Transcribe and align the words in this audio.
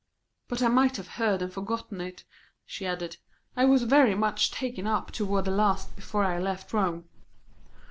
"But 0.47 0.63
I 0.63 0.67
might 0.67 0.97
have 0.97 1.09
heard 1.09 1.43
and 1.43 1.53
forgotten 1.53 2.01
it," 2.01 2.23
she 2.65 2.87
added. 2.87 3.17
"I 3.55 3.65
was 3.65 3.83
very 3.83 4.15
much 4.15 4.49
taken 4.49 4.87
up 4.87 5.11
toward 5.11 5.45
the 5.45 5.51
last 5.51 5.95
before 5.95 6.23
I 6.23 6.39
left 6.39 6.73
Rome." 6.73 7.07